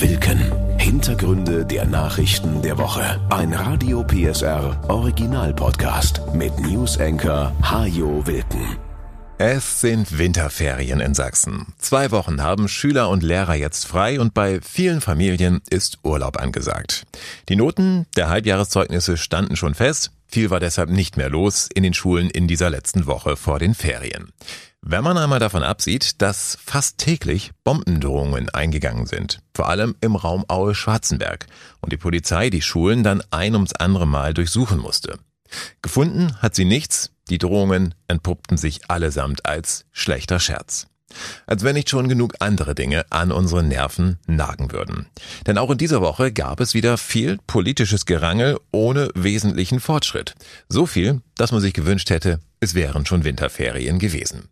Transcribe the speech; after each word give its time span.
Wilken. 0.00 0.52
Hintergründe 0.78 1.64
der 1.64 1.86
Nachrichten 1.86 2.60
der 2.60 2.76
Woche. 2.76 3.20
Ein 3.30 3.54
Radio 3.54 4.04
PSR 4.04 4.78
Original 4.88 5.54
Podcast 5.54 6.20
mit 6.34 6.56
News 6.60 6.98
Anchor 6.98 7.52
Hajo 7.62 8.24
Wilken. 8.26 8.76
Es 9.38 9.80
sind 9.80 10.18
Winterferien 10.18 11.00
in 11.00 11.14
Sachsen. 11.14 11.72
Zwei 11.78 12.10
Wochen 12.10 12.42
haben 12.42 12.68
Schüler 12.68 13.08
und 13.08 13.22
Lehrer 13.22 13.54
jetzt 13.54 13.86
frei 13.86 14.20
und 14.20 14.34
bei 14.34 14.60
vielen 14.60 15.00
Familien 15.00 15.62
ist 15.70 15.98
Urlaub 16.04 16.38
angesagt. 16.38 17.04
Die 17.48 17.56
Noten 17.56 18.06
der 18.14 18.28
Halbjahreszeugnisse 18.28 19.16
standen 19.16 19.56
schon 19.56 19.74
fest. 19.74 20.12
Viel 20.30 20.50
war 20.50 20.60
deshalb 20.60 20.90
nicht 20.90 21.16
mehr 21.16 21.30
los 21.30 21.68
in 21.74 21.82
den 21.82 21.94
Schulen 21.94 22.28
in 22.28 22.46
dieser 22.46 22.68
letzten 22.68 23.06
Woche 23.06 23.36
vor 23.36 23.58
den 23.58 23.74
Ferien. 23.74 24.30
Wenn 24.82 25.02
man 25.02 25.18
einmal 25.18 25.40
davon 25.40 25.62
absieht, 25.62 26.20
dass 26.22 26.58
fast 26.64 26.98
täglich 26.98 27.50
Bombendrohungen 27.64 28.48
eingegangen 28.50 29.06
sind, 29.06 29.40
vor 29.54 29.68
allem 29.68 29.96
im 30.00 30.16
Raum 30.16 30.44
Aue-Schwarzenberg, 30.46 31.46
und 31.80 31.92
die 31.92 31.96
Polizei 31.96 32.50
die 32.50 32.62
Schulen 32.62 33.02
dann 33.02 33.22
ein 33.30 33.54
ums 33.54 33.72
andere 33.72 34.06
Mal 34.06 34.34
durchsuchen 34.34 34.78
musste. 34.78 35.18
Gefunden 35.82 36.40
hat 36.40 36.54
sie 36.54 36.64
nichts, 36.64 37.10
die 37.30 37.38
Drohungen 37.38 37.94
entpuppten 38.06 38.56
sich 38.56 38.90
allesamt 38.90 39.46
als 39.46 39.86
schlechter 39.92 40.40
Scherz. 40.40 40.86
Als 41.46 41.64
wenn 41.64 41.74
nicht 41.74 41.88
schon 41.88 42.08
genug 42.08 42.34
andere 42.40 42.74
Dinge 42.74 43.04
an 43.10 43.32
unseren 43.32 43.68
Nerven 43.68 44.18
nagen 44.26 44.72
würden. 44.72 45.06
Denn 45.46 45.58
auch 45.58 45.70
in 45.70 45.78
dieser 45.78 46.00
Woche 46.00 46.32
gab 46.32 46.60
es 46.60 46.74
wieder 46.74 46.98
viel 46.98 47.38
politisches 47.46 48.06
Gerangel 48.06 48.58
ohne 48.72 49.10
wesentlichen 49.14 49.80
Fortschritt. 49.80 50.34
So 50.68 50.86
viel, 50.86 51.20
dass 51.36 51.52
man 51.52 51.60
sich 51.60 51.72
gewünscht 51.72 52.10
hätte, 52.10 52.40
es 52.60 52.74
wären 52.74 53.06
schon 53.06 53.24
Winterferien 53.24 53.98
gewesen. 53.98 54.48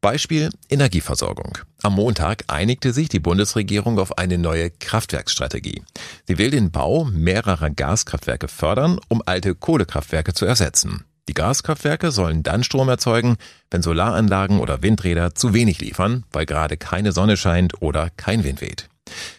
Beispiel 0.00 0.50
Energieversorgung. 0.68 1.58
Am 1.82 1.94
Montag 1.94 2.44
einigte 2.46 2.92
sich 2.92 3.08
die 3.08 3.18
Bundesregierung 3.18 3.98
auf 3.98 4.16
eine 4.16 4.38
neue 4.38 4.70
Kraftwerksstrategie. 4.70 5.82
Sie 6.26 6.38
will 6.38 6.50
den 6.50 6.70
Bau 6.70 7.04
mehrerer 7.04 7.70
Gaskraftwerke 7.70 8.48
fördern, 8.48 9.00
um 9.08 9.22
alte 9.26 9.54
Kohlekraftwerke 9.54 10.32
zu 10.32 10.46
ersetzen. 10.46 11.04
Die 11.28 11.34
Gaskraftwerke 11.34 12.10
sollen 12.10 12.42
dann 12.42 12.64
Strom 12.64 12.88
erzeugen, 12.88 13.36
wenn 13.70 13.82
Solaranlagen 13.82 14.60
oder 14.60 14.82
Windräder 14.82 15.34
zu 15.34 15.52
wenig 15.52 15.80
liefern, 15.80 16.24
weil 16.32 16.46
gerade 16.46 16.78
keine 16.78 17.12
Sonne 17.12 17.36
scheint 17.36 17.82
oder 17.82 18.08
kein 18.16 18.44
Wind 18.44 18.62
weht. 18.62 18.88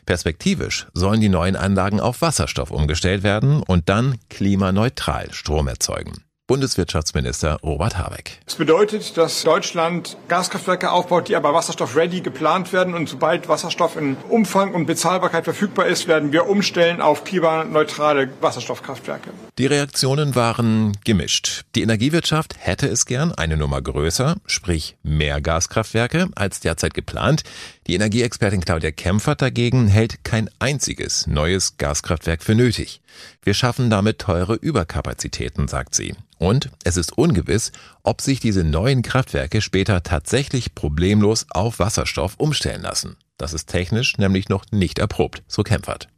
Perspektivisch 0.06 0.88
sollen 0.94 1.20
die 1.20 1.30
neuen 1.30 1.56
Anlagen 1.56 2.00
auf 2.00 2.22
Wasserstoff 2.22 2.72
umgestellt 2.72 3.24
werden 3.24 3.62
und 3.64 3.90
dann 3.90 4.18
klimaneutral 4.30 5.34
Strom 5.34 5.68
erzeugen. 5.68 6.24
Bundeswirtschaftsminister 6.50 7.60
Robert 7.62 8.00
Habeck. 8.00 8.40
Das 8.46 8.56
bedeutet, 8.56 9.18
dass 9.18 9.44
Deutschland 9.44 10.18
Gaskraftwerke 10.30 10.90
aufbaut, 10.92 11.28
die 11.28 11.36
aber 11.36 11.54
wasserstoff-ready 11.54 12.22
geplant 12.22 12.74
werden. 12.74 12.96
Und 12.96 13.08
sobald 13.08 13.48
Wasserstoff 13.48 13.96
in 13.96 14.18
Umfang 14.30 14.74
und 14.74 14.88
Bezahlbarkeit 14.88 15.44
verfügbar 15.44 15.86
ist, 15.86 16.08
werden 16.08 16.32
wir 16.32 16.48
umstellen 16.48 17.02
auf 17.02 17.24
klimaneutrale 17.24 18.30
Wasserstoffkraftwerke. 18.42 19.30
Die 19.60 19.68
Reaktionen 19.68 20.34
waren 20.34 20.98
gemischt. 21.06 21.66
Die 21.76 21.84
Energiewirtschaft 21.84 22.56
hätte 22.58 22.88
es 22.88 23.06
gern 23.06 23.32
eine 23.32 23.56
Nummer 23.56 23.80
größer, 23.84 24.38
sprich 24.48 24.96
mehr 25.04 25.42
Gaskraftwerke 25.42 26.30
als 26.34 26.62
derzeit 26.62 26.96
geplant. 26.96 27.44
Die 27.90 27.96
Energieexpertin 27.96 28.64
Claudia 28.64 28.92
Kempfert 28.92 29.42
dagegen 29.42 29.88
hält 29.88 30.24
kein 30.24 30.48
einziges 30.60 31.26
neues 31.26 31.78
Gaskraftwerk 31.78 32.44
für 32.44 32.54
nötig. 32.54 33.02
Wir 33.42 33.56
schaffen 33.56 33.90
damit 33.90 34.20
teure 34.20 34.54
Überkapazitäten, 34.54 35.68
sagt 35.68 35.96
sie. 35.96 36.14
Und 36.38 36.70
es 36.84 36.98
ist 36.98 37.18
ungewiss, 37.18 37.72
ob 38.04 38.22
sich 38.22 38.40
diese 38.40 38.64
neuen 38.64 39.02
Kraftwerke 39.02 39.60
später 39.60 40.04
tatsächlich 40.04 40.76
problemlos 40.76 41.48
auf 41.50 41.80
Wasserstoff 41.80 42.36
umstellen 42.36 42.84
lassen. 42.84 43.18
Das 43.40 43.54
ist 43.54 43.66
technisch 43.66 44.20
nämlich 44.20 44.50
noch 44.50 44.66
nicht 44.70 45.00
erprobt, 45.00 45.42
so 45.48 45.64
Kempfert. 45.64 46.10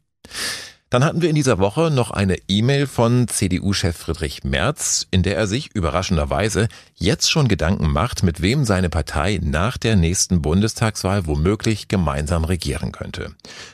Dann 0.91 1.05
hatten 1.05 1.21
wir 1.21 1.29
in 1.29 1.35
dieser 1.35 1.57
Woche 1.57 1.89
noch 1.89 2.11
eine 2.11 2.35
E-Mail 2.49 2.85
von 2.85 3.29
CDU-Chef 3.29 3.95
Friedrich 3.95 4.43
Merz, 4.43 5.07
in 5.09 5.23
der 5.23 5.37
er 5.37 5.47
sich 5.47 5.73
überraschenderweise 5.73 6.67
jetzt 6.95 7.31
schon 7.31 7.47
Gedanken 7.47 7.89
macht, 7.93 8.23
mit 8.23 8.41
wem 8.41 8.65
seine 8.65 8.89
Partei 8.89 9.39
nach 9.41 9.77
der 9.77 9.95
nächsten 9.95 10.41
Bundestagswahl 10.41 11.27
womöglich 11.27 11.87
gemeinsam 11.87 12.43
regieren 12.43 12.91
könnte. 12.91 13.33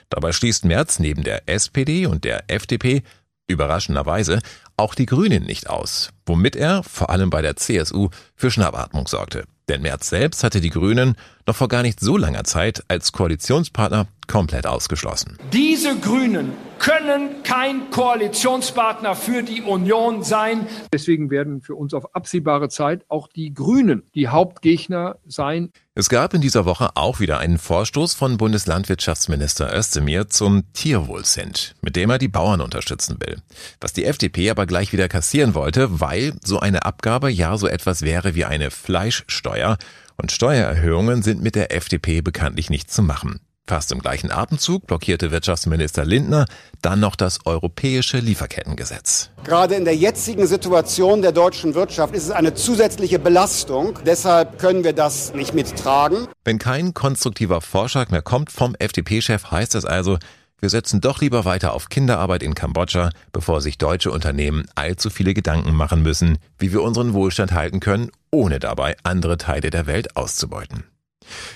Dabei 0.09 0.31
schließt 0.31 0.63
Merz 0.65 0.99
neben 0.99 1.23
der 1.23 1.49
SPD 1.49 2.05
und 2.05 2.23
der 2.23 2.51
FDP 2.51 3.01
überraschenderweise 3.47 4.39
auch 4.75 4.93
die 4.93 5.07
Grünen 5.07 5.43
nicht 5.43 5.71
aus, 5.71 6.11
womit 6.27 6.55
er, 6.55 6.83
vor 6.83 7.09
allem 7.09 7.31
bei 7.31 7.41
der 7.41 7.55
CSU, 7.55 8.09
für 8.35 8.51
Schnappatmung 8.51 9.07
sorgte. 9.07 9.45
Denn 9.69 9.81
Merz 9.81 10.09
selbst 10.09 10.43
hatte 10.43 10.61
die 10.61 10.69
Grünen 10.69 11.15
noch 11.47 11.55
vor 11.55 11.69
gar 11.69 11.81
nicht 11.81 11.99
so 11.99 12.17
langer 12.17 12.43
Zeit 12.43 12.83
als 12.89 13.11
Koalitionspartner 13.13 14.07
komplett 14.27 14.67
ausgeschlossen. 14.67 15.37
Diese 15.53 15.97
Grünen 15.97 16.51
können 16.79 17.43
kein 17.43 17.89
Koalitionspartner 17.89 19.15
für 19.15 19.41
die 19.41 19.61
Union 19.61 20.21
sein. 20.21 20.67
Deswegen 20.93 21.31
werden 21.31 21.61
für 21.61 21.75
uns 21.75 21.93
auf 21.93 22.13
absehbare 22.13 22.69
Zeit 22.69 23.05
auch 23.07 23.27
die 23.29 23.53
Grünen 23.53 24.03
die 24.13 24.27
Hauptgegner 24.27 25.17
sein. 25.25 25.71
Es 25.95 26.09
gab 26.09 26.33
in 26.33 26.41
dieser 26.41 26.65
Woche 26.65 26.89
auch 26.95 27.19
wieder 27.19 27.39
einen 27.39 27.57
Vorstoß 27.57 28.13
von 28.13 28.37
Bundeslandwirtschaftsminister 28.37 29.75
Özdemir 29.75 30.27
zum 30.27 30.71
Tierwohlcent, 30.73 31.75
mit 31.81 31.95
dem 31.95 32.09
er 32.09 32.19
die 32.19 32.27
Bauern 32.27 32.61
unterstützen 32.61 33.17
will. 33.25 33.37
Was 33.79 33.93
die 33.93 34.05
FDP 34.05 34.51
aber 34.51 34.67
gleich 34.67 34.93
wieder 34.93 35.07
kassieren 35.07 35.55
wollte, 35.55 35.99
weil 35.99 36.33
so 36.43 36.59
eine 36.59 36.85
Abgabe 36.85 37.31
ja 37.31 37.57
so 37.57 37.67
etwas 37.67 38.03
wäre 38.03 38.35
wie 38.35 38.45
eine 38.45 38.69
Fleischsteuer 38.69 39.77
und 40.17 40.31
Steuererhöhungen 40.31 41.21
sind 41.21 41.41
mit 41.41 41.55
der 41.55 41.75
FDP 41.75 42.21
bekanntlich 42.21 42.69
nicht 42.69 42.91
zu 42.91 43.01
machen. 43.01 43.39
Fast 43.69 43.91
im 43.91 43.99
gleichen 43.99 44.31
Atemzug 44.31 44.87
blockierte 44.87 45.29
Wirtschaftsminister 45.29 46.05
Lindner 46.05 46.45
dann 46.81 47.01
noch 47.01 47.17
das 47.17 47.45
europäische 47.45 48.19
Lieferkettengesetz. 48.19 49.29
Gerade 49.43 49.75
in 49.75 49.83
der 49.83 49.95
jetzigen 49.95 50.47
Situation 50.47 51.21
der 51.21 51.33
deutschen 51.33 51.75
Wirtschaft 51.75 52.15
ist 52.15 52.23
es 52.23 52.31
eine 52.31 52.53
zusätzliche 52.53 53.19
Belastung. 53.19 53.99
Deshalb 54.05 54.57
können 54.57 54.85
wir 54.85 54.93
das 54.93 55.33
nicht 55.33 55.53
mittragen. 55.53 56.27
Wenn 56.45 56.59
kein 56.59 56.93
konstruktiver 56.93 57.59
Vorschlag 57.59 58.09
mehr 58.09 58.21
kommt 58.21 58.53
vom 58.53 58.73
FDP-Chef, 58.75 59.51
heißt 59.51 59.75
es 59.75 59.83
also, 59.83 60.17
wir 60.59 60.69
setzen 60.69 61.01
doch 61.01 61.19
lieber 61.19 61.43
weiter 61.43 61.73
auf 61.73 61.89
Kinderarbeit 61.89 62.41
in 62.41 62.55
Kambodscha, 62.55 63.11
bevor 63.33 63.61
sich 63.61 63.77
deutsche 63.77 64.11
Unternehmen 64.11 64.65
allzu 64.75 65.09
viele 65.09 65.33
Gedanken 65.33 65.75
machen 65.75 66.01
müssen, 66.01 66.39
wie 66.57 66.71
wir 66.71 66.81
unseren 66.81 67.13
Wohlstand 67.13 67.51
halten 67.51 67.79
können, 67.81 68.09
ohne 68.31 68.59
dabei 68.59 68.95
andere 69.03 69.37
Teile 69.37 69.69
der 69.69 69.87
Welt 69.87 70.15
auszubeuten. 70.15 70.83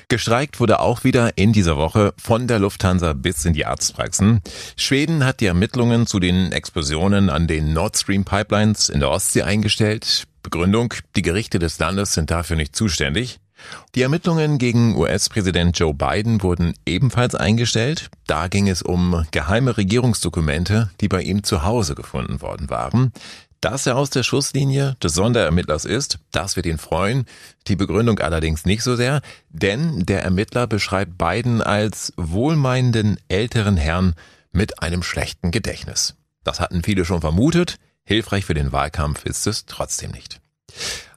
Gestreikt 0.10 0.60
wurde 0.60 0.80
auch 0.80 1.04
wieder 1.04 1.38
in 1.38 1.54
dieser 1.54 1.78
Woche 1.78 2.14
von 2.18 2.48
der 2.48 2.60
Lufthansa 2.60 3.14
bis 3.14 3.46
in 3.46 3.54
die 3.54 3.66
Arztpraxen. 3.66 4.42
Schweden 4.76 5.26
hat 5.26 5.40
die 5.40 5.46
Ermittlungen 5.46 6.08
zu 6.08 6.20
den 6.20 6.52
Explosionen 6.52 7.30
an 7.30 7.48
den 7.48 7.74
Nord 7.74 7.98
Stream 7.98 8.26
Pipelines 8.26 8.90
in 8.90 9.00
der 9.00 9.10
Ostsee 9.10 9.44
eingestellt. 9.44 10.24
Begründung, 10.44 10.94
die 11.16 11.22
Gerichte 11.22 11.60
des 11.60 11.80
Landes 11.80 12.14
sind 12.14 12.32
dafür 12.32 12.56
nicht 12.56 12.76
zuständig. 12.76 13.40
Die 13.94 14.02
Ermittlungen 14.02 14.58
gegen 14.58 14.96
US-Präsident 14.98 15.78
Joe 15.78 15.94
Biden 15.94 16.42
wurden 16.42 16.74
ebenfalls 16.86 17.36
eingestellt. 17.36 18.10
Da 18.26 18.48
ging 18.48 18.68
es 18.68 18.82
um 18.82 19.26
geheime 19.32 19.78
Regierungsdokumente, 19.78 20.90
die 21.00 21.08
bei 21.08 21.22
ihm 21.22 21.44
zu 21.44 21.64
Hause 21.64 21.94
gefunden 21.94 22.42
worden 22.42 22.72
waren. 22.72 23.14
Dass 23.62 23.86
er 23.86 23.96
aus 23.96 24.10
der 24.10 24.24
Schusslinie 24.24 24.98
des 25.04 25.14
Sonderermittlers 25.14 25.86
ist, 25.86 26.18
das 26.32 26.56
wird 26.56 26.66
ihn 26.66 26.80
freuen. 26.80 27.26
Die 27.68 27.76
Begründung 27.76 28.18
allerdings 28.18 28.66
nicht 28.66 28.82
so 28.82 28.96
sehr, 28.96 29.22
denn 29.50 30.04
der 30.04 30.24
Ermittler 30.24 30.66
beschreibt 30.66 31.20
Biden 31.20 31.62
als 31.62 32.12
wohlmeinenden 32.18 33.20
älteren 33.28 33.78
Herrn 33.78 34.16
mit 34.52 34.82
einem 34.82 35.04
schlechten 35.04 35.52
Gedächtnis. 35.52 36.16
Das 36.44 36.60
hatten 36.60 36.82
viele 36.82 37.06
schon 37.06 37.22
vermutet. 37.22 37.76
Hilfreich 38.04 38.46
für 38.46 38.56
den 38.56 38.72
Wahlkampf 38.72 39.26
ist 39.26 39.46
es 39.46 39.68
trotzdem 39.68 40.10
nicht. 40.10 40.42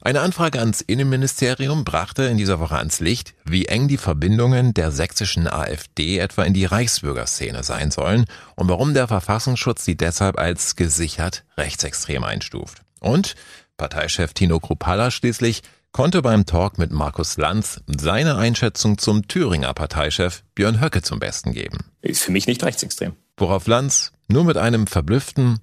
Eine 0.07 0.21
Anfrage 0.21 0.61
ans 0.61 0.83
Innenministerium 0.83 1.83
brachte 1.83 2.25
in 2.25 2.37
dieser 2.37 2.61
Woche 2.61 2.77
ans 2.77 3.01
Licht, 3.01 3.33
wie 3.47 3.65
eng 3.65 3.89
die 3.89 3.97
Verbindungen 3.97 4.75
der 4.75 4.91
sächsischen 4.91 5.49
AfD 5.49 6.19
etwa 6.19 6.43
in 6.45 6.53
die 6.53 6.67
Reichsbürgerszene 6.67 7.63
sein 7.63 7.91
sollen 7.91 8.27
und 8.55 8.69
warum 8.69 8.93
der 8.93 9.09
Verfassungsschutz 9.09 9.83
sie 9.83 9.97
deshalb 9.97 10.39
als 10.39 10.77
gesichert 10.77 11.45
rechtsextrem 11.57 12.23
einstuft. 12.23 12.83
Und 13.01 13.35
Parteichef 13.79 14.35
Tino 14.35 14.61
Kruppalla 14.61 15.11
schließlich 15.11 15.63
konnte 15.93 16.21
beim 16.21 16.45
Talk 16.45 16.77
mit 16.77 16.91
Markus 16.91 17.39
Lanz 17.39 17.81
seine 17.87 18.37
Einschätzung 18.37 18.99
zum 18.99 19.27
Thüringer 19.27 19.73
Parteichef 19.73 20.45
Björn 20.55 20.83
Höcke 20.83 21.01
zum 21.01 21.19
Besten 21.19 21.55
geben. 21.55 21.79
Ist 22.03 22.25
für 22.25 22.33
mich 22.33 22.47
nicht 22.47 22.63
rechtsextrem. 22.63 23.15
Worauf 23.39 23.67
Lanz 23.67 24.13
nur 24.29 24.45
mit 24.45 24.59
einem 24.59 24.87
verblüfften 24.87 25.61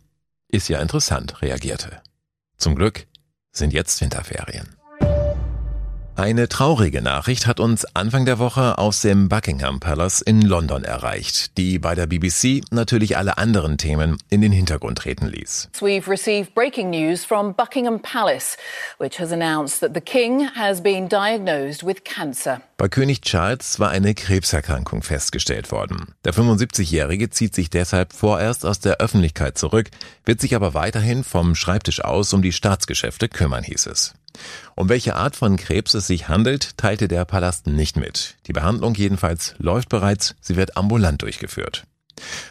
ist 0.47 0.67
ja 0.67 0.81
interessant 0.81 1.43
reagierte. 1.43 2.01
Zum 2.57 2.75
Glück 2.75 3.05
sind 3.51 3.73
jetzt 3.73 4.01
Winterferien. 4.01 4.80
Eine 6.21 6.47
traurige 6.47 7.01
Nachricht 7.01 7.47
hat 7.47 7.59
uns 7.59 7.83
Anfang 7.95 8.25
der 8.25 8.37
Woche 8.37 8.77
aus 8.77 9.01
dem 9.01 9.27
Buckingham 9.27 9.79
Palace 9.79 10.21
in 10.21 10.43
London 10.43 10.83
erreicht, 10.83 11.57
die 11.57 11.79
bei 11.79 11.95
der 11.95 12.05
BBC 12.05 12.61
natürlich 12.69 13.17
alle 13.17 13.39
anderen 13.39 13.79
Themen 13.79 14.17
in 14.29 14.41
den 14.41 14.51
Hintergrund 14.51 14.99
treten 14.99 15.25
ließ. 15.25 15.69
We've 15.79 16.07
received 16.07 16.53
breaking 16.53 16.91
news 16.91 17.25
from 17.25 17.55
Buckingham 17.55 17.99
Palace, 17.99 18.55
which 18.99 19.19
has 19.19 19.31
announced 19.31 19.79
that 19.79 19.95
the 19.95 19.99
king 19.99 20.47
has 20.53 20.83
been 20.83 21.09
diagnosed 21.09 21.83
with 21.83 22.03
cancer. 22.03 22.61
Bei 22.77 22.87
König 22.87 23.23
Charles 23.23 23.79
war 23.79 23.89
eine 23.89 24.13
Krebserkrankung 24.13 25.01
festgestellt 25.01 25.71
worden. 25.71 26.13
Der 26.23 26.35
75-Jährige 26.35 27.31
zieht 27.31 27.55
sich 27.55 27.71
deshalb 27.71 28.13
vorerst 28.13 28.63
aus 28.63 28.79
der 28.79 28.97
Öffentlichkeit 28.97 29.57
zurück, 29.57 29.89
wird 30.25 30.39
sich 30.39 30.55
aber 30.55 30.75
weiterhin 30.75 31.23
vom 31.23 31.55
Schreibtisch 31.55 32.03
aus 32.03 32.31
um 32.31 32.43
die 32.43 32.53
Staatsgeschäfte 32.53 33.27
kümmern, 33.27 33.63
hieß 33.63 33.87
es. 33.87 34.13
Um 34.75 34.89
welche 34.89 35.15
Art 35.15 35.35
von 35.35 35.57
Krebs 35.57 35.93
es 35.93 36.07
sich 36.07 36.27
handelt, 36.27 36.77
teilte 36.77 37.07
der 37.07 37.25
Palast 37.25 37.67
nicht 37.67 37.97
mit. 37.97 38.35
Die 38.47 38.53
Behandlung 38.53 38.95
jedenfalls 38.95 39.55
läuft 39.57 39.89
bereits, 39.89 40.35
sie 40.41 40.55
wird 40.55 40.77
ambulant 40.77 41.21
durchgeführt. 41.21 41.85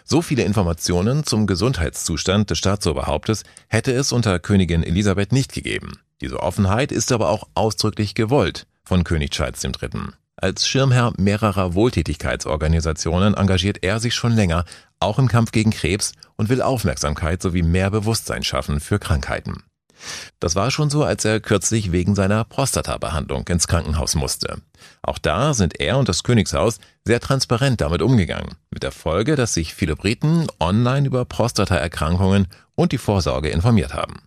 So 0.05 0.23
viele 0.23 0.43
Informationen 0.43 1.25
zum 1.25 1.47
Gesundheitszustand 1.47 2.51
des 2.51 2.59
Staatsoberhauptes 2.59 3.45
hätte 3.69 3.93
es 3.93 4.13
unter 4.13 4.39
Königin 4.39 4.83
Elisabeth 4.83 5.33
nicht 5.33 5.53
gegeben. 5.53 6.01
Diese 6.21 6.41
Offenheit 6.41 6.93
ist 6.93 7.13
aber 7.13 7.31
auch 7.31 7.49
ausdrücklich 7.55 8.15
gewollt 8.15 8.67
von 8.85 9.05
König 9.05 9.31
Charles 9.31 9.63
III. 9.63 10.13
Als 10.37 10.67
Schirmherr 10.67 11.13
mehrerer 11.19 11.75
Wohltätigkeitsorganisationen 11.75 13.35
engagiert 13.35 13.79
er 13.83 14.01
sich 14.01 14.15
schon 14.15 14.33
länger, 14.33 14.65
auch 14.99 15.19
im 15.19 15.29
Kampf 15.29 15.53
gegen 15.53 15.71
Krebs 15.71 16.13
und 16.37 16.49
will 16.49 16.63
Aufmerksamkeit 16.63 17.43
sowie 17.43 17.63
mehr 17.63 17.91
Bewusstsein 17.91 18.43
schaffen 18.43 18.81
für 18.81 18.99
Krankheiten. 18.99 19.63
Das 20.39 20.57
war 20.57 20.71
schon 20.71 20.91
so, 20.91 21.05
als 21.05 21.25
er 21.25 21.41
kürzlich 21.41 21.93
wegen 21.93 22.15
seiner 22.15 22.45
Prostata-Behandlung 22.45 23.47
ins 23.49 23.69
Krankenhaus 23.69 24.15
musste. 24.15 24.63
Auch 25.03 25.19
da 25.19 25.55
sind 25.55 25.81
er 25.81 25.99
und 25.99 26.09
das 26.09 26.23
Königshaus 26.23 26.79
sehr 27.05 27.21
transparent 27.21 27.81
damit 27.81 28.03
umgegangen, 28.03 28.55
mit 28.71 28.83
der 28.83 28.93
Folge, 28.93 29.37
dass 29.37 29.55
sich 29.55 29.75
viele 29.75 29.97
Briten 29.97 30.47
online 30.59 31.07
über 31.07 31.25
Prostataerkrankungen 31.25 32.49
und 32.75 32.93
die 32.93 32.99
Vorsorge 32.99 33.51
informiert 33.51 33.95
haben. 33.95 34.23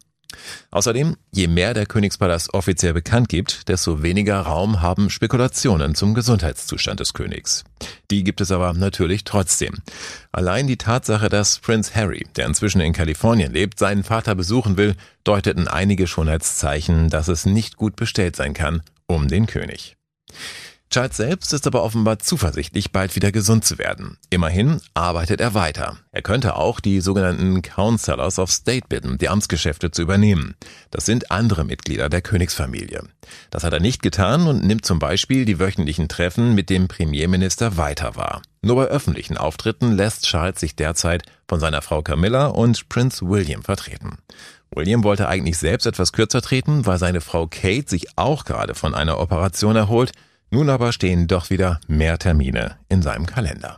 Außerdem, 0.72 1.18
je 1.32 1.48
mehr 1.48 1.74
der 1.74 1.86
Königspalast 1.86 2.54
offiziell 2.54 2.94
bekannt 2.94 3.30
gibt, 3.30 3.68
desto 3.70 4.04
weniger 4.04 4.40
Raum 4.42 4.82
haben 4.82 5.10
Spekulationen 5.10 5.96
zum 5.96 6.14
Gesundheitszustand 6.14 7.00
des 7.00 7.14
Königs. 7.14 7.64
Die 8.12 8.24
gibt 8.24 8.42
es 8.42 8.52
aber 8.52 8.74
natürlich 8.74 9.24
trotzdem. 9.24 9.76
Allein 10.32 10.68
die 10.68 10.78
Tatsache, 10.78 11.30
dass 11.30 11.60
Prince 11.60 11.94
Harry, 11.96 12.26
der 12.36 12.48
inzwischen 12.48 12.82
in 12.82 12.94
Kalifornien 12.94 13.54
lebt, 13.54 13.80
seinen 13.80 14.04
Vater 14.04 14.36
besuchen 14.36 14.78
will, 14.78 14.96
deuteten 15.24 15.68
einige 15.68 16.08
schon 16.08 16.30
als 16.30 16.58
Zeichen, 16.58 17.10
dass 17.10 17.28
es 17.28 17.46
nicht 17.46 17.78
gut 17.78 17.96
bestellt 17.96 18.36
sein 18.36 18.54
kann 18.54 18.82
um 19.08 19.28
den 19.28 19.46
König. 19.46 19.96
Charles 20.94 21.18
selbst 21.18 21.54
ist 21.54 21.66
aber 21.66 21.82
offenbar 21.82 22.20
zuversichtlich, 22.20 22.92
bald 22.92 23.16
wieder 23.16 23.32
gesund 23.32 23.66
zu 23.66 23.80
werden. 23.80 24.20
Immerhin 24.30 24.80
arbeitet 24.94 25.42
er 25.42 25.56
weiter. 25.56 25.98
Er 26.12 26.22
könnte 26.22 26.56
auch 26.56 26.80
die 26.80 27.02
sogenannten 27.02 27.64
Councillors 27.64 28.38
of 28.38 28.52
State 28.52 28.86
bitten, 28.90 29.18
die 29.18 29.28
Amtsgeschäfte 29.28 29.90
zu 29.90 30.04
übernehmen. 30.04 30.54
Das 30.92 31.08
sind 31.08 31.32
andere 31.32 31.64
Mitglieder 31.64 32.10
der 32.10 32.22
Königsfamilie. 32.22 33.02
Das 33.50 33.64
hat 33.64 33.74
er 33.74 33.80
nicht 33.80 34.04
getan 34.04 34.46
und 34.46 34.64
nimmt 34.64 34.86
zum 34.86 35.00
Beispiel 35.00 35.46
die 35.46 35.58
wöchentlichen 35.58 36.10
Treffen 36.10 36.54
mit 36.54 36.70
dem 36.70 36.88
Premierminister 36.88 37.76
weiter 37.76 38.16
wahr. 38.16 38.44
Nur 38.62 38.76
bei 38.76 38.86
öffentlichen 38.86 39.36
Auftritten 39.36 39.94
lässt 39.94 40.28
Charles 40.28 40.60
sich 40.60 40.76
derzeit 40.76 41.24
von 41.48 41.60
seiner 41.60 41.82
Frau 41.82 42.04
Camilla 42.04 42.46
und 42.46 42.88
Prince 42.90 43.28
William 43.28 43.64
vertreten. 43.64 44.20
William 44.70 45.04
wollte 45.04 45.28
eigentlich 45.28 45.58
selbst 45.58 45.88
etwas 45.88 46.14
kürzer 46.14 46.44
treten, 46.44 46.86
weil 46.86 47.00
seine 47.00 47.22
Frau 47.22 47.48
Kate 47.48 47.90
sich 47.90 48.16
auch 48.16 48.46
gerade 48.46 48.76
von 48.76 48.94
einer 48.94 49.20
Operation 49.20 49.76
erholt, 49.76 50.12
nun 50.54 50.70
aber 50.70 50.94
stehen 50.94 51.28
doch 51.28 51.50
wieder 51.50 51.82
mehr 51.88 52.20
Termine 52.20 52.78
in 52.88 53.02
seinem 53.02 53.26
Kalender. 53.26 53.78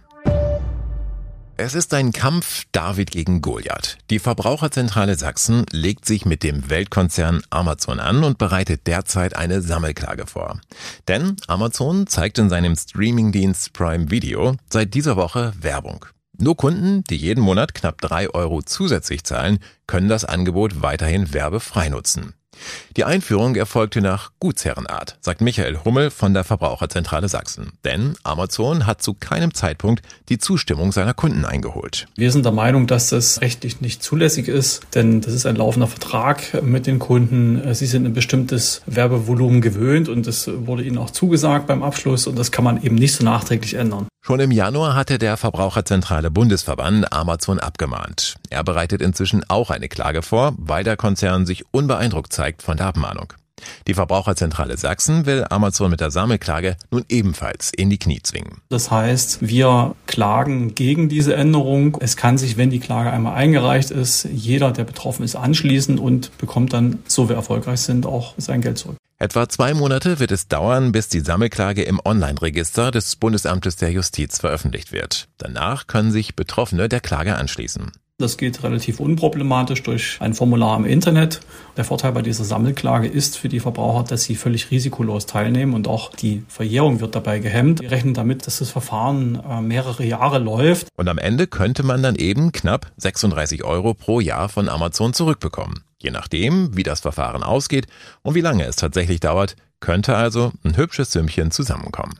Es 1.57 1.73
ist 1.73 1.93
ein 1.93 2.11
Kampf 2.11 2.65
David 2.73 3.11
gegen 3.11 3.41
Goliath. 3.41 3.97
Die 4.09 4.19
Verbraucherzentrale 4.19 5.15
Sachsen 5.15 5.65
legt 5.71 6.05
sich 6.05 6.25
mit 6.25 6.43
dem 6.43 6.69
Weltkonzern 6.69 7.41
Amazon 7.49 8.01
an 8.01 8.25
und 8.25 8.37
bereitet 8.37 8.87
derzeit 8.87 9.37
eine 9.37 9.61
Sammelklage 9.61 10.27
vor. 10.27 10.59
Denn 11.07 11.37
Amazon 11.47 12.07
zeigt 12.07 12.39
in 12.39 12.49
seinem 12.49 12.75
Streamingdienst 12.75 13.71
Prime 13.71 14.11
Video 14.11 14.57
seit 14.69 14.93
dieser 14.93 15.15
Woche 15.15 15.53
Werbung. 15.57 16.05
Nur 16.37 16.57
Kunden, 16.57 17.05
die 17.05 17.15
jeden 17.15 17.41
Monat 17.41 17.73
knapp 17.73 18.01
drei 18.01 18.29
Euro 18.29 18.61
zusätzlich 18.61 19.23
zahlen, 19.23 19.59
können 19.87 20.09
das 20.09 20.25
Angebot 20.25 20.81
weiterhin 20.81 21.33
werbefrei 21.33 21.87
nutzen. 21.87 22.33
Die 22.97 23.03
Einführung 23.03 23.55
erfolgte 23.55 24.01
nach 24.01 24.31
Gutsherrenart, 24.39 25.17
sagt 25.21 25.41
Michael 25.41 25.79
Hummel 25.83 26.11
von 26.11 26.33
der 26.33 26.43
Verbraucherzentrale 26.43 27.27
Sachsen. 27.27 27.73
Denn 27.83 28.15
Amazon 28.23 28.85
hat 28.85 29.01
zu 29.01 29.13
keinem 29.13 29.53
Zeitpunkt 29.53 30.01
die 30.29 30.37
Zustimmung 30.37 30.91
seiner 30.91 31.13
Kunden 31.13 31.45
eingeholt. 31.45 32.07
Wir 32.15 32.31
sind 32.31 32.45
der 32.45 32.51
Meinung, 32.51 32.87
dass 32.87 33.09
das 33.09 33.41
rechtlich 33.41 33.81
nicht 33.81 34.01
zulässig 34.01 34.47
ist, 34.47 34.81
denn 34.95 35.21
das 35.21 35.33
ist 35.33 35.45
ein 35.45 35.55
laufender 35.55 35.87
Vertrag 35.87 36.63
mit 36.63 36.87
den 36.87 36.99
Kunden. 36.99 37.73
Sie 37.73 37.85
sind 37.85 38.05
ein 38.05 38.13
bestimmtes 38.13 38.81
Werbevolumen 38.85 39.61
gewöhnt 39.61 40.09
und 40.09 40.27
das 40.27 40.49
wurde 40.53 40.83
ihnen 40.83 40.97
auch 40.97 41.11
zugesagt 41.11 41.67
beim 41.67 41.83
Abschluss 41.83 42.27
und 42.27 42.37
das 42.37 42.51
kann 42.51 42.63
man 42.63 42.81
eben 42.81 42.95
nicht 42.95 43.13
so 43.13 43.23
nachträglich 43.23 43.73
ändern. 43.75 44.07
Schon 44.25 44.39
im 44.39 44.49
Januar 44.49 44.95
hatte 44.95 45.19
der 45.19 45.37
Verbraucherzentrale 45.37 46.31
Bundesverband 46.31 47.13
Amazon 47.13 47.59
abgemahnt. 47.59 48.37
Er 48.49 48.63
bereitet 48.63 48.99
inzwischen 48.99 49.43
auch 49.49 49.69
eine 49.69 49.87
Klage 49.87 50.23
vor, 50.23 50.55
weil 50.57 50.83
der 50.83 50.97
Konzern 50.97 51.45
sich 51.45 51.63
unbeeindruckt 51.69 52.33
zeigt 52.33 52.63
von 52.63 52.75
der 52.75 52.87
Abmahnung. 52.87 53.33
Die 53.85 53.93
Verbraucherzentrale 53.93 54.77
Sachsen 54.77 55.27
will 55.27 55.45
Amazon 55.51 55.91
mit 55.91 55.99
der 55.99 56.09
Sammelklage 56.09 56.75
nun 56.89 57.05
ebenfalls 57.07 57.71
in 57.71 57.91
die 57.91 57.99
Knie 57.99 58.19
zwingen. 58.23 58.61
Das 58.69 58.89
heißt, 58.89 59.47
wir 59.47 59.93
klagen 60.07 60.73
gegen 60.73 61.07
diese 61.07 61.35
Änderung. 61.35 61.95
Es 61.99 62.17
kann 62.17 62.39
sich, 62.39 62.57
wenn 62.57 62.71
die 62.71 62.79
Klage 62.79 63.11
einmal 63.11 63.35
eingereicht 63.35 63.91
ist, 63.91 64.27
jeder, 64.33 64.71
der 64.71 64.85
betroffen 64.85 65.23
ist, 65.23 65.35
anschließen 65.35 65.99
und 65.99 66.35
bekommt 66.39 66.73
dann, 66.73 66.97
so 67.07 67.29
wir 67.29 67.35
erfolgreich 67.35 67.81
sind, 67.81 68.07
auch 68.07 68.33
sein 68.39 68.61
Geld 68.61 68.79
zurück. 68.79 68.97
Etwa 69.17 69.47
zwei 69.47 69.73
Monate 69.73 70.19
wird 70.19 70.33
es 70.33 70.49
dauern, 70.49 70.91
bis 70.91 71.07
die 71.07 71.21
Sammelklage 71.21 71.83
im 71.83 72.01
Online-Register 72.03 72.91
des 72.91 73.15
Bundesamtes 73.15 73.77
der 73.77 73.89
Justiz 73.89 74.39
veröffentlicht 74.39 74.91
wird. 74.91 75.29
Danach 75.37 75.87
können 75.87 76.11
sich 76.11 76.35
Betroffene 76.35 76.89
der 76.89 76.99
Klage 76.99 77.35
anschließen. 77.35 77.93
Das 78.17 78.37
geht 78.37 78.63
relativ 78.63 78.99
unproblematisch 78.99 79.83
durch 79.83 80.17
ein 80.19 80.33
Formular 80.33 80.77
im 80.77 80.85
Internet. 80.85 81.39
Der 81.77 81.85
Vorteil 81.85 82.11
bei 82.11 82.21
dieser 82.21 82.43
Sammelklage 82.43 83.07
ist 83.07 83.37
für 83.37 83.47
die 83.47 83.61
Verbraucher, 83.61 84.03
dass 84.03 84.23
sie 84.23 84.35
völlig 84.35 84.69
risikolos 84.69 85.25
teilnehmen 85.27 85.73
und 85.73 85.87
auch 85.87 86.11
die 86.11 86.43
Verjährung 86.49 86.99
wird 86.99 87.15
dabei 87.15 87.39
gehemmt. 87.39 87.81
Wir 87.81 87.91
rechnen 87.91 88.13
damit, 88.13 88.47
dass 88.47 88.59
das 88.59 88.69
Verfahren 88.69 89.41
äh, 89.49 89.61
mehrere 89.61 90.03
Jahre 90.03 90.39
läuft. 90.39 90.87
Und 90.97 91.07
am 91.07 91.17
Ende 91.17 91.47
könnte 91.47 91.83
man 91.83 92.03
dann 92.03 92.15
eben 92.15 92.51
knapp 92.51 92.91
36 92.97 93.63
Euro 93.63 93.93
pro 93.93 94.19
Jahr 94.19 94.49
von 94.49 94.67
Amazon 94.67 95.13
zurückbekommen. 95.13 95.83
Je 96.01 96.11
nachdem, 96.11 96.75
wie 96.75 96.83
das 96.83 96.99
Verfahren 96.99 97.43
ausgeht 97.43 97.87
und 98.21 98.35
wie 98.35 98.41
lange 98.41 98.65
es 98.65 98.75
tatsächlich 98.75 99.19
dauert, 99.19 99.55
könnte 99.79 100.15
also 100.15 100.51
ein 100.63 100.77
hübsches 100.77 101.11
Sümmchen 101.11 101.51
zusammenkommen. 101.51 102.19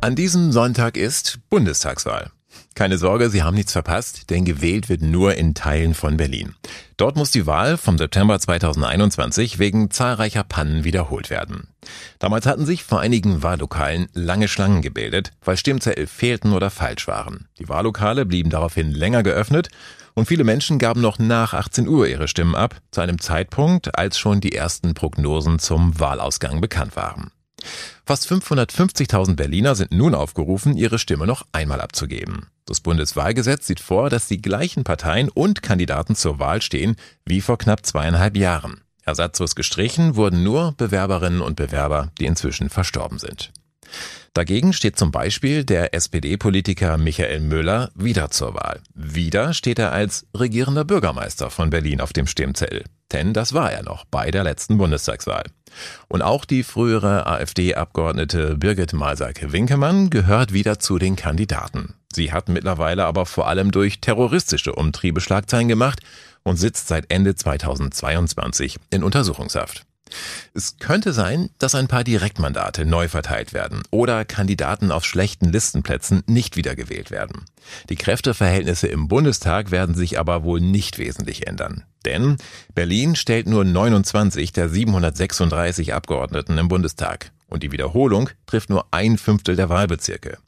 An 0.00 0.16
diesem 0.16 0.52
Sonntag 0.52 0.96
ist 0.96 1.38
Bundestagswahl. 1.50 2.30
Keine 2.74 2.98
Sorge, 2.98 3.30
Sie 3.30 3.42
haben 3.42 3.54
nichts 3.54 3.72
verpasst, 3.72 4.30
denn 4.30 4.44
gewählt 4.44 4.88
wird 4.88 5.02
nur 5.02 5.34
in 5.34 5.54
Teilen 5.54 5.94
von 5.94 6.16
Berlin. 6.16 6.54
Dort 6.96 7.16
muss 7.16 7.30
die 7.30 7.46
Wahl 7.46 7.76
vom 7.76 7.98
September 7.98 8.38
2021 8.38 9.58
wegen 9.58 9.90
zahlreicher 9.90 10.44
Pannen 10.44 10.84
wiederholt 10.84 11.30
werden. 11.30 11.68
Damals 12.18 12.46
hatten 12.46 12.66
sich 12.66 12.84
vor 12.84 13.00
einigen 13.00 13.42
Wahllokalen 13.42 14.08
lange 14.14 14.48
Schlangen 14.48 14.82
gebildet, 14.82 15.32
weil 15.44 15.56
Stimmzettel 15.56 16.06
fehlten 16.06 16.52
oder 16.52 16.70
falsch 16.70 17.06
waren. 17.06 17.48
Die 17.58 17.68
Wahllokale 17.68 18.24
blieben 18.24 18.50
daraufhin 18.50 18.90
länger 18.90 19.22
geöffnet 19.22 19.68
und 20.14 20.26
viele 20.26 20.44
Menschen 20.44 20.78
gaben 20.78 21.00
noch 21.00 21.18
nach 21.18 21.54
18 21.54 21.88
Uhr 21.88 22.06
ihre 22.08 22.28
Stimmen 22.28 22.54
ab, 22.54 22.80
zu 22.90 23.00
einem 23.00 23.20
Zeitpunkt, 23.20 23.96
als 23.98 24.18
schon 24.18 24.40
die 24.40 24.54
ersten 24.54 24.94
Prognosen 24.94 25.58
zum 25.58 25.98
Wahlausgang 25.98 26.60
bekannt 26.60 26.96
waren. 26.96 27.30
Fast 28.06 28.30
550.000 28.30 29.36
Berliner 29.36 29.74
sind 29.74 29.92
nun 29.92 30.14
aufgerufen, 30.14 30.76
ihre 30.76 30.98
Stimme 30.98 31.26
noch 31.26 31.46
einmal 31.52 31.80
abzugeben. 31.80 32.46
Das 32.66 32.80
Bundeswahlgesetz 32.80 33.66
sieht 33.66 33.80
vor, 33.80 34.10
dass 34.10 34.28
die 34.28 34.40
gleichen 34.40 34.84
Parteien 34.84 35.28
und 35.28 35.62
Kandidaten 35.62 36.14
zur 36.14 36.38
Wahl 36.38 36.62
stehen 36.62 36.96
wie 37.24 37.40
vor 37.40 37.58
knapp 37.58 37.84
zweieinhalb 37.84 38.36
Jahren. 38.36 38.80
Ersatzlos 39.04 39.54
gestrichen 39.54 40.16
wurden 40.16 40.42
nur 40.42 40.72
Bewerberinnen 40.76 41.40
und 41.40 41.56
Bewerber, 41.56 42.12
die 42.18 42.26
inzwischen 42.26 42.68
verstorben 42.68 43.18
sind. 43.18 43.52
Dagegen 44.32 44.72
steht 44.72 44.96
zum 44.96 45.10
Beispiel 45.10 45.64
der 45.64 45.92
SPD-Politiker 45.92 46.98
Michael 46.98 47.40
Müller 47.40 47.90
wieder 47.94 48.30
zur 48.30 48.54
Wahl. 48.54 48.80
Wieder 48.94 49.54
steht 49.54 49.78
er 49.78 49.92
als 49.92 50.26
regierender 50.36 50.84
Bürgermeister 50.84 51.50
von 51.50 51.70
Berlin 51.70 52.00
auf 52.00 52.12
dem 52.12 52.26
Stimmzettel. 52.26 52.84
Denn 53.12 53.32
das 53.32 53.54
war 53.54 53.72
er 53.72 53.82
noch 53.82 54.04
bei 54.04 54.30
der 54.30 54.44
letzten 54.44 54.78
Bundestagswahl. 54.78 55.44
Und 56.08 56.22
auch 56.22 56.44
die 56.44 56.62
frühere 56.62 57.26
AfD-Abgeordnete 57.26 58.56
Birgit 58.56 58.92
Malsack-Winkemann 58.92 60.10
gehört 60.10 60.52
wieder 60.52 60.78
zu 60.78 60.98
den 60.98 61.16
Kandidaten. 61.16 61.94
Sie 62.12 62.32
hat 62.32 62.48
mittlerweile 62.48 63.06
aber 63.06 63.26
vor 63.26 63.48
allem 63.48 63.72
durch 63.72 64.00
terroristische 64.00 64.74
Umtriebe 64.74 65.20
Schlagzeilen 65.20 65.68
gemacht 65.68 66.00
und 66.42 66.56
sitzt 66.56 66.88
seit 66.88 67.10
Ende 67.10 67.34
2022 67.34 68.78
in 68.90 69.02
Untersuchungshaft. 69.02 69.86
Es 70.54 70.78
könnte 70.78 71.12
sein, 71.12 71.50
dass 71.58 71.74
ein 71.74 71.88
paar 71.88 72.04
Direktmandate 72.04 72.84
neu 72.84 73.08
verteilt 73.08 73.52
werden 73.52 73.82
oder 73.90 74.24
Kandidaten 74.24 74.90
auf 74.90 75.04
schlechten 75.04 75.50
Listenplätzen 75.50 76.22
nicht 76.26 76.56
wiedergewählt 76.56 77.10
werden. 77.10 77.44
Die 77.88 77.96
Kräfteverhältnisse 77.96 78.86
im 78.88 79.08
Bundestag 79.08 79.70
werden 79.70 79.94
sich 79.94 80.18
aber 80.18 80.44
wohl 80.44 80.60
nicht 80.60 80.98
wesentlich 80.98 81.46
ändern. 81.46 81.84
Denn 82.04 82.36
Berlin 82.74 83.14
stellt 83.14 83.46
nur 83.46 83.64
29 83.64 84.52
der 84.52 84.68
736 84.68 85.94
Abgeordneten 85.94 86.56
im 86.58 86.68
Bundestag. 86.68 87.32
Und 87.48 87.62
die 87.62 87.72
Wiederholung 87.72 88.30
trifft 88.46 88.70
nur 88.70 88.86
ein 88.92 89.18
Fünftel 89.18 89.56
der 89.56 89.68
Wahlbezirke. 89.68 90.38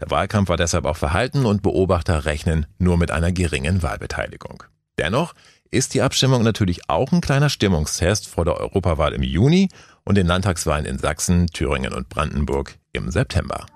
Der 0.00 0.10
Wahlkampf 0.10 0.48
war 0.48 0.56
deshalb 0.56 0.84
auch 0.84 0.96
verhalten 0.96 1.46
und 1.46 1.62
Beobachter 1.62 2.24
rechnen 2.24 2.66
nur 2.78 2.96
mit 2.98 3.10
einer 3.10 3.32
geringen 3.32 3.82
Wahlbeteiligung. 3.82 4.62
Dennoch 4.98 5.34
ist 5.70 5.94
die 5.94 6.02
Abstimmung 6.02 6.42
natürlich 6.42 6.88
auch 6.88 7.12
ein 7.12 7.20
kleiner 7.20 7.50
Stimmungstest 7.50 8.26
vor 8.26 8.44
der 8.44 8.56
Europawahl 8.56 9.12
im 9.12 9.22
Juni 9.22 9.68
und 10.04 10.16
den 10.16 10.26
Landtagswahlen 10.26 10.86
in 10.86 10.98
Sachsen, 10.98 11.46
Thüringen 11.48 11.92
und 11.92 12.08
Brandenburg 12.08 12.76
im 12.92 13.10
September. 13.10 13.66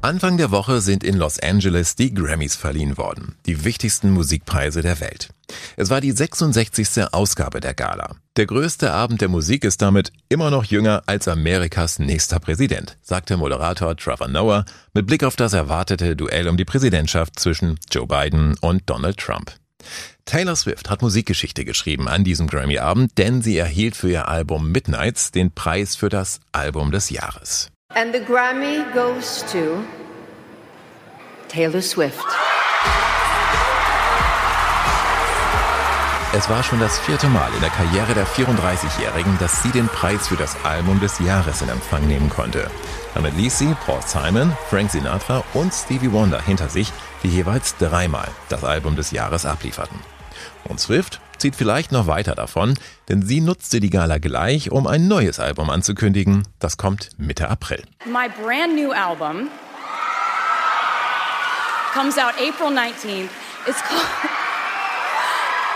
Anfang 0.00 0.36
der 0.36 0.52
Woche 0.52 0.80
sind 0.80 1.02
in 1.02 1.16
Los 1.16 1.40
Angeles 1.40 1.96
die 1.96 2.14
Grammys 2.14 2.54
verliehen 2.54 2.96
worden, 2.98 3.34
die 3.46 3.64
wichtigsten 3.64 4.12
Musikpreise 4.12 4.80
der 4.80 5.00
Welt. 5.00 5.30
Es 5.76 5.90
war 5.90 6.00
die 6.00 6.12
66. 6.12 7.12
Ausgabe 7.12 7.58
der 7.58 7.74
Gala. 7.74 8.14
Der 8.36 8.46
größte 8.46 8.92
Abend 8.92 9.20
der 9.20 9.28
Musik 9.28 9.64
ist 9.64 9.82
damit 9.82 10.12
immer 10.28 10.50
noch 10.50 10.64
jünger 10.64 11.02
als 11.06 11.26
Amerikas 11.26 11.98
nächster 11.98 12.38
Präsident, 12.38 12.96
sagte 13.02 13.36
Moderator 13.36 13.96
Trevor 13.96 14.28
Noah 14.28 14.64
mit 14.94 15.06
Blick 15.06 15.24
auf 15.24 15.34
das 15.34 15.52
erwartete 15.52 16.14
Duell 16.14 16.48
um 16.48 16.56
die 16.56 16.64
Präsidentschaft 16.64 17.36
zwischen 17.38 17.80
Joe 17.90 18.06
Biden 18.06 18.56
und 18.60 18.88
Donald 18.88 19.16
Trump. 19.16 19.52
Taylor 20.28 20.56
Swift 20.56 20.90
hat 20.90 21.00
Musikgeschichte 21.00 21.64
geschrieben 21.64 22.06
an 22.06 22.22
diesem 22.22 22.48
Grammy-Abend, 22.48 23.16
denn 23.16 23.40
sie 23.40 23.56
erhielt 23.56 23.96
für 23.96 24.10
ihr 24.10 24.28
Album 24.28 24.70
Midnights 24.70 25.30
den 25.30 25.52
Preis 25.52 25.96
für 25.96 26.10
das 26.10 26.40
Album 26.52 26.90
des 26.90 27.08
Jahres. 27.08 27.70
And 27.94 28.14
the 28.14 28.20
Grammy 28.22 28.84
goes 28.92 29.42
to 29.50 29.82
Taylor 31.48 31.80
Swift. 31.80 32.26
Es 36.34 36.50
war 36.50 36.62
schon 36.62 36.78
das 36.78 36.98
vierte 36.98 37.26
Mal 37.28 37.50
in 37.54 37.60
der 37.62 37.70
Karriere 37.70 38.12
der 38.12 38.26
34-Jährigen, 38.26 39.38
dass 39.38 39.62
sie 39.62 39.70
den 39.70 39.88
Preis 39.88 40.28
für 40.28 40.36
das 40.36 40.62
Album 40.62 41.00
des 41.00 41.20
Jahres 41.20 41.62
in 41.62 41.70
Empfang 41.70 42.06
nehmen 42.06 42.28
konnte. 42.28 42.70
Damit 43.14 43.34
ließ 43.34 43.60
sie 43.60 43.74
Paul 43.86 44.02
Simon, 44.04 44.54
Frank 44.68 44.90
Sinatra 44.90 45.42
und 45.54 45.72
Stevie 45.72 46.12
Wonder 46.12 46.42
hinter 46.42 46.68
sich, 46.68 46.92
die 47.22 47.28
jeweils 47.28 47.78
dreimal 47.78 48.28
das 48.50 48.62
Album 48.62 48.94
des 48.94 49.10
Jahres 49.10 49.46
ablieferten. 49.46 49.98
Und 50.64 50.80
Swift 50.80 51.20
zieht 51.38 51.56
vielleicht 51.56 51.92
noch 51.92 52.06
weiter 52.06 52.34
davon, 52.34 52.74
denn 53.08 53.22
sie 53.22 53.40
nutzte 53.40 53.80
die 53.80 53.90
Gala 53.90 54.18
gleich, 54.18 54.70
um 54.70 54.86
ein 54.86 55.08
neues 55.08 55.40
Album 55.40 55.70
anzukündigen. 55.70 56.42
Das 56.58 56.76
kommt 56.76 57.10
Mitte 57.16 57.48
April. 57.48 57.84
My 58.04 58.28
brand 58.28 58.74
new 58.74 58.92
album 58.92 59.48
comes 61.94 62.18
out 62.18 62.34
April 62.34 62.70
19th. 62.70 63.30
It's 63.66 63.82
called 63.82 64.06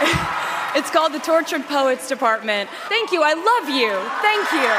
It's 0.75 0.91
called 0.91 1.13
the 1.13 1.19
Tortured 1.19 1.69
Poets 1.69 2.09
Department. 2.09 2.69
Thank 2.89 3.13
you, 3.13 3.21
I 3.23 3.35
love 3.35 3.69
you. 3.69 3.93
Thank 4.23 4.51
you. 4.53 4.71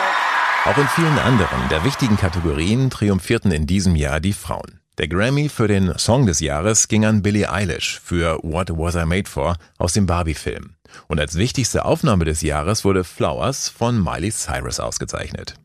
Auch 0.65 0.77
in 0.77 0.87
vielen 0.87 1.19
anderen 1.19 1.69
der 1.69 1.83
wichtigen 1.83 2.17
Kategorien 2.17 2.89
triumphierten 2.89 3.51
in 3.51 3.67
diesem 3.67 3.95
Jahr 3.95 4.19
die 4.19 4.33
Frauen. 4.33 4.79
Der 4.99 5.07
Grammy 5.07 5.49
für 5.49 5.67
den 5.67 5.97
Song 5.97 6.27
des 6.27 6.39
Jahres 6.39 6.87
ging 6.87 7.03
an 7.03 7.23
Billie 7.23 7.51
Eilish 7.51 7.99
für 7.99 8.37
What 8.43 8.69
Was 8.69 8.93
I 8.93 9.05
Made 9.05 9.27
For 9.27 9.57
aus 9.79 9.93
dem 9.93 10.05
Barbie-Film. 10.05 10.75
Und 11.07 11.19
als 11.19 11.33
wichtigste 11.33 11.85
Aufnahme 11.85 12.25
des 12.25 12.41
Jahres 12.43 12.85
wurde 12.85 13.03
Flowers 13.03 13.69
von 13.69 14.03
Miley 14.03 14.31
Cyrus 14.31 14.79
ausgezeichnet. 14.79 15.55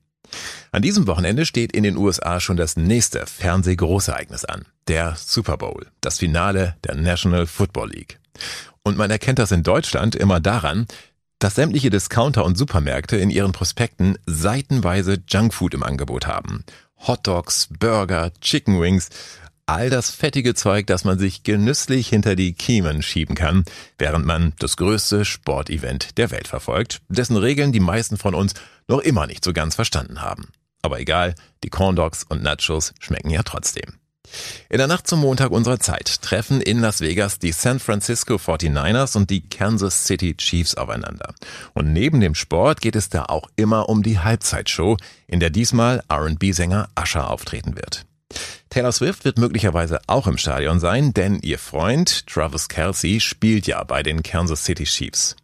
An 0.72 0.80
diesem 0.80 1.06
Wochenende 1.06 1.44
steht 1.44 1.72
in 1.72 1.82
den 1.82 1.98
USA 1.98 2.40
schon 2.40 2.56
das 2.56 2.76
nächste 2.76 3.26
Fernsehgroßereignis 3.26 4.46
an. 4.46 4.64
Der 4.88 5.14
Super 5.16 5.58
Bowl, 5.58 5.86
das 6.00 6.18
Finale 6.18 6.76
der 6.84 6.94
National 6.94 7.46
Football 7.46 7.90
League. 7.90 8.18
Und 8.82 8.96
man 8.96 9.10
erkennt 9.10 9.38
das 9.38 9.52
in 9.52 9.62
Deutschland 9.62 10.16
immer 10.16 10.40
daran, 10.40 10.86
dass 11.38 11.54
sämtliche 11.54 11.90
Discounter 11.90 12.46
und 12.46 12.56
Supermärkte 12.56 13.18
in 13.18 13.28
ihren 13.28 13.52
Prospekten 13.52 14.16
seitenweise 14.24 15.18
Junkfood 15.28 15.74
im 15.74 15.82
Angebot 15.82 16.26
haben. 16.26 16.64
Hotdogs, 17.06 17.68
Burger, 17.78 18.32
Chicken 18.40 18.80
Wings, 18.80 19.08
all 19.66 19.90
das 19.90 20.10
fettige 20.10 20.54
Zeug, 20.54 20.86
das 20.86 21.04
man 21.04 21.18
sich 21.18 21.42
genüsslich 21.42 22.08
hinter 22.08 22.36
die 22.36 22.54
Kiemen 22.54 23.02
schieben 23.02 23.34
kann, 23.34 23.64
während 23.98 24.24
man 24.24 24.54
das 24.58 24.76
größte 24.76 25.24
Sportevent 25.24 26.16
der 26.16 26.30
Welt 26.30 26.48
verfolgt, 26.48 27.02
dessen 27.08 27.36
Regeln 27.36 27.72
die 27.72 27.80
meisten 27.80 28.16
von 28.16 28.34
uns 28.34 28.54
noch 28.88 29.00
immer 29.00 29.26
nicht 29.26 29.44
so 29.44 29.52
ganz 29.52 29.74
verstanden 29.74 30.22
haben. 30.22 30.48
Aber 30.80 31.00
egal, 31.00 31.34
die 31.64 31.70
Corn 31.70 31.96
Dogs 31.96 32.24
und 32.24 32.42
Nachos 32.42 32.94
schmecken 32.98 33.30
ja 33.30 33.42
trotzdem. 33.42 33.98
In 34.68 34.78
der 34.78 34.86
Nacht 34.86 35.06
zum 35.06 35.20
Montag 35.20 35.50
unserer 35.50 35.80
Zeit 35.80 36.22
treffen 36.22 36.60
in 36.60 36.80
Las 36.80 37.00
Vegas 37.00 37.38
die 37.38 37.52
San 37.52 37.78
Francisco 37.78 38.34
49ers 38.34 39.16
und 39.16 39.30
die 39.30 39.48
Kansas 39.48 40.04
City 40.04 40.36
Chiefs 40.36 40.74
aufeinander. 40.74 41.34
Und 41.74 41.92
neben 41.92 42.20
dem 42.20 42.34
Sport 42.34 42.80
geht 42.80 42.96
es 42.96 43.08
da 43.08 43.24
auch 43.24 43.48
immer 43.56 43.88
um 43.88 44.02
die 44.02 44.18
Halbzeitshow, 44.18 44.96
in 45.26 45.40
der 45.40 45.50
diesmal 45.50 46.02
R&B-Sänger 46.08 46.88
Usher 46.98 47.30
auftreten 47.30 47.76
wird. 47.76 48.04
Taylor 48.70 48.92
Swift 48.92 49.24
wird 49.24 49.38
möglicherweise 49.38 50.00
auch 50.06 50.26
im 50.26 50.36
Stadion 50.36 50.80
sein, 50.80 51.14
denn 51.14 51.38
ihr 51.40 51.58
Freund 51.58 52.26
Travis 52.26 52.68
Kelsey 52.68 53.20
spielt 53.20 53.66
ja 53.66 53.82
bei 53.84 54.02
den 54.02 54.22
Kansas 54.22 54.64
City 54.64 54.84
Chiefs. 54.84 55.36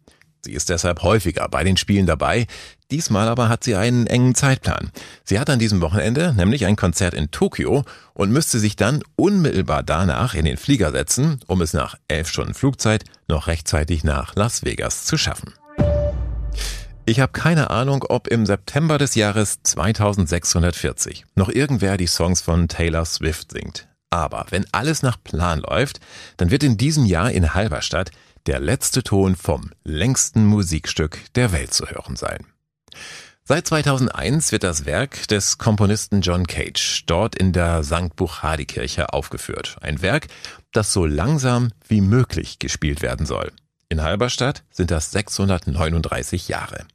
Sie 0.45 0.53
ist 0.53 0.69
deshalb 0.69 1.01
häufiger 1.01 1.49
bei 1.49 1.63
den 1.63 1.75
Spielen 1.75 2.05
dabei. 2.05 2.45
Diesmal 2.91 3.27
aber 3.27 3.49
hat 3.49 3.63
sie 3.63 3.75
einen 3.75 4.05
engen 4.05 4.35
Zeitplan. 4.35 4.91
Sie 5.23 5.39
hat 5.39 5.49
an 5.49 5.57
diesem 5.57 5.81
Wochenende 5.81 6.33
nämlich 6.35 6.65
ein 6.65 6.75
Konzert 6.75 7.15
in 7.15 7.31
Tokio 7.31 7.83
und 8.13 8.31
müsste 8.31 8.59
sich 8.59 8.75
dann 8.75 9.01
unmittelbar 9.15 9.81
danach 9.81 10.35
in 10.35 10.45
den 10.45 10.57
Flieger 10.57 10.91
setzen, 10.91 11.39
um 11.47 11.61
es 11.61 11.73
nach 11.73 11.95
elf 12.07 12.27
Stunden 12.27 12.53
Flugzeit 12.53 13.03
noch 13.27 13.47
rechtzeitig 13.47 14.03
nach 14.03 14.35
Las 14.35 14.63
Vegas 14.63 15.05
zu 15.05 15.17
schaffen. 15.17 15.53
Ich 17.07 17.19
habe 17.19 17.33
keine 17.33 17.69
Ahnung, 17.69 18.03
ob 18.07 18.27
im 18.27 18.45
September 18.45 18.97
des 18.97 19.15
Jahres 19.15 19.61
2640 19.63 21.25
noch 21.35 21.49
irgendwer 21.49 21.97
die 21.97 22.07
Songs 22.07 22.41
von 22.41 22.67
Taylor 22.67 23.05
Swift 23.05 23.51
singt. 23.51 23.87
Aber 24.09 24.45
wenn 24.49 24.65
alles 24.71 25.03
nach 25.03 25.21
Plan 25.23 25.59
läuft, 25.59 25.99
dann 26.37 26.51
wird 26.51 26.63
in 26.63 26.77
diesem 26.77 27.05
Jahr 27.05 27.31
in 27.31 27.53
Halberstadt 27.53 28.11
der 28.47 28.59
letzte 28.59 29.03
Ton 29.03 29.35
vom 29.35 29.71
längsten 29.83 30.45
Musikstück 30.45 31.19
der 31.35 31.51
Welt 31.51 31.73
zu 31.73 31.87
hören 31.87 32.15
sein. 32.15 32.45
Seit 33.43 33.67
2001 33.67 34.51
wird 34.51 34.63
das 34.63 34.85
Werk 34.85 35.27
des 35.27 35.59
Komponisten 35.59 36.21
John 36.21 36.47
Cage 36.47 37.03
dort 37.05 37.35
in 37.35 37.53
der 37.53 37.83
St. 37.83 38.15
Buchadi-Kirche 38.15 39.13
aufgeführt. 39.13 39.77
Ein 39.81 40.01
Werk, 40.01 40.27
das 40.71 40.91
so 40.91 41.05
langsam 41.05 41.69
wie 41.87 42.01
möglich 42.01 42.57
gespielt 42.57 43.03
werden 43.03 43.27
soll. 43.27 43.51
In 43.87 44.01
Halberstadt 44.01 44.63
sind 44.71 44.89
das 44.89 45.11
639 45.11 46.47
Jahre. 46.47 46.85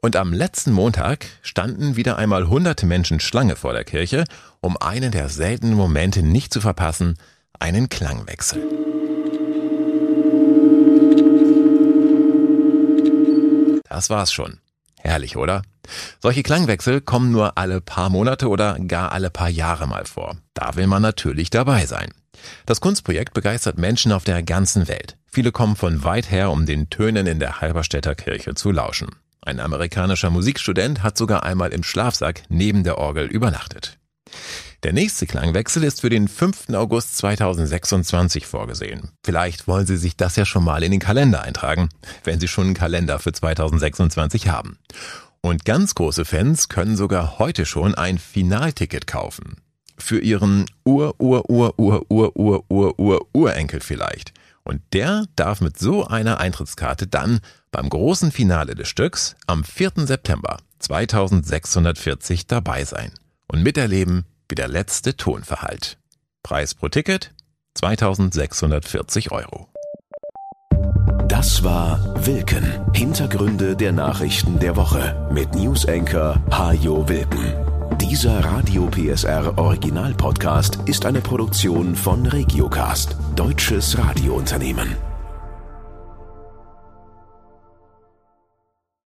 Und 0.00 0.14
am 0.14 0.32
letzten 0.32 0.70
Montag 0.70 1.26
standen 1.42 1.96
wieder 1.96 2.16
einmal 2.16 2.46
hunderte 2.46 2.86
Menschen 2.86 3.18
Schlange 3.18 3.56
vor 3.56 3.72
der 3.72 3.84
Kirche, 3.84 4.24
um 4.60 4.76
einen 4.76 5.10
der 5.10 5.28
seltenen 5.28 5.74
Momente 5.74 6.22
nicht 6.22 6.52
zu 6.52 6.60
verpassen, 6.60 7.18
einen 7.58 7.88
Klangwechsel. 7.88 8.62
Das 13.88 14.08
war's 14.08 14.32
schon. 14.32 14.60
Herrlich, 15.02 15.36
oder? 15.36 15.62
Solche 16.20 16.42
Klangwechsel 16.42 17.00
kommen 17.00 17.32
nur 17.32 17.58
alle 17.58 17.80
paar 17.80 18.10
Monate 18.10 18.48
oder 18.48 18.78
gar 18.78 19.12
alle 19.12 19.30
paar 19.30 19.48
Jahre 19.48 19.86
mal 19.86 20.04
vor. 20.04 20.36
Da 20.54 20.76
will 20.76 20.86
man 20.86 21.02
natürlich 21.02 21.50
dabei 21.50 21.86
sein. 21.86 22.10
Das 22.66 22.80
Kunstprojekt 22.80 23.34
begeistert 23.34 23.78
Menschen 23.78 24.12
auf 24.12 24.24
der 24.24 24.42
ganzen 24.42 24.88
Welt. 24.88 25.16
Viele 25.26 25.52
kommen 25.52 25.76
von 25.76 26.04
weit 26.04 26.30
her, 26.30 26.50
um 26.50 26.66
den 26.66 26.90
Tönen 26.90 27.26
in 27.26 27.38
der 27.38 27.60
Halberstädter 27.60 28.14
Kirche 28.14 28.54
zu 28.54 28.70
lauschen. 28.70 29.08
Ein 29.42 29.60
amerikanischer 29.60 30.30
Musikstudent 30.30 31.02
hat 31.02 31.16
sogar 31.16 31.44
einmal 31.44 31.72
im 31.72 31.82
Schlafsack 31.82 32.42
neben 32.48 32.84
der 32.84 32.98
Orgel 32.98 33.26
übernachtet. 33.26 33.99
Der 34.82 34.94
nächste 34.94 35.26
Klangwechsel 35.26 35.84
ist 35.84 36.00
für 36.00 36.08
den 36.08 36.26
5. 36.26 36.70
August 36.70 37.18
2026 37.18 38.46
vorgesehen. 38.46 39.10
Vielleicht 39.22 39.68
wollen 39.68 39.86
Sie 39.86 39.98
sich 39.98 40.16
das 40.16 40.36
ja 40.36 40.46
schon 40.46 40.64
mal 40.64 40.82
in 40.82 40.90
den 40.90 41.00
Kalender 41.00 41.42
eintragen, 41.42 41.90
wenn 42.24 42.40
Sie 42.40 42.48
schon 42.48 42.64
einen 42.64 42.72
Kalender 42.74 43.18
für 43.18 43.32
2026 43.32 44.48
haben. 44.48 44.78
Und 45.42 45.66
ganz 45.66 45.94
große 45.94 46.24
Fans 46.24 46.70
können 46.70 46.96
sogar 46.96 47.38
heute 47.38 47.66
schon 47.66 47.94
ein 47.94 48.16
Finalticket 48.16 49.06
kaufen. 49.06 49.56
Für 49.98 50.18
ihren 50.18 50.64
Ur-Ur-Ur-Ur-Ur-Ur-Ur-Urenkel 50.86 53.80
vielleicht. 53.80 54.32
Und 54.62 54.80
der 54.94 55.26
darf 55.36 55.60
mit 55.60 55.78
so 55.78 56.06
einer 56.06 56.40
Eintrittkarte 56.40 57.06
dann 57.06 57.40
beim 57.70 57.90
großen 57.90 58.32
Finale 58.32 58.74
des 58.74 58.88
Stücks 58.88 59.36
am 59.46 59.62
4. 59.62 60.06
September 60.06 60.56
2640 60.78 62.46
dabei 62.46 62.86
sein 62.86 63.12
und 63.46 63.62
miterleben, 63.62 64.24
wie 64.50 64.54
der 64.54 64.68
letzte 64.68 65.16
Ton 65.16 65.44
verhallt. 65.44 65.98
Preis 66.42 66.74
pro 66.74 66.88
Ticket 66.88 67.32
2640 67.74 69.32
Euro. 69.32 69.68
Das 71.28 71.62
war 71.62 72.26
Wilken. 72.26 72.92
Hintergründe 72.92 73.76
der 73.76 73.92
Nachrichten 73.92 74.58
der 74.58 74.76
Woche 74.76 75.28
mit 75.32 75.54
Newsenker 75.54 76.42
Hajo 76.50 77.08
Wilken. 77.08 77.54
Dieser 77.98 78.44
Radio 78.44 78.88
PSR 78.88 79.56
Original 79.58 80.14
Podcast 80.14 80.78
ist 80.86 81.06
eine 81.06 81.20
Produktion 81.20 81.94
von 81.94 82.26
Regiocast, 82.26 83.16
deutsches 83.36 83.96
Radiounternehmen. 83.98 85.09